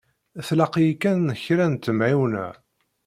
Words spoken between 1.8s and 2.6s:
temɛiwna.